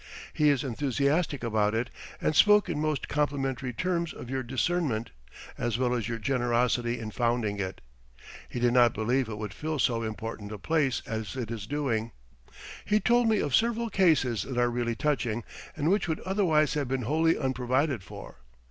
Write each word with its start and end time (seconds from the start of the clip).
He 0.33 0.49
is 0.49 0.63
enthusiastic 0.63 1.43
about 1.43 1.75
it 1.75 1.91
and 2.19 2.35
spoke 2.35 2.69
in 2.69 2.79
most 2.81 3.07
complimentary 3.07 3.71
terms 3.71 4.13
of 4.13 4.31
your 4.31 4.41
discernment, 4.41 5.11
as 5.59 5.77
well 5.77 5.93
as 5.93 6.09
your 6.09 6.17
generosity 6.17 6.97
in 6.99 7.11
founding 7.11 7.59
it. 7.59 7.81
He 8.49 8.59
did 8.59 8.73
not 8.73 8.95
believe 8.95 9.29
it 9.29 9.37
would 9.37 9.53
fill 9.53 9.77
so 9.77 10.01
important 10.01 10.51
a 10.51 10.57
place 10.57 11.03
as 11.05 11.35
it 11.35 11.51
is 11.51 11.67
doing. 11.67 12.13
He 12.83 12.99
told 12.99 13.29
me 13.29 13.37
of 13.41 13.53
several 13.53 13.91
cases 13.91 14.41
that 14.41 14.57
are 14.57 14.71
really 14.71 14.95
touching, 14.95 15.43
and 15.77 15.91
which 15.91 16.07
would 16.07 16.19
otherwise 16.21 16.73
have 16.73 16.87
been 16.87 17.03
wholly 17.03 17.37
unprovided 17.37 18.01
for. 18.01 18.37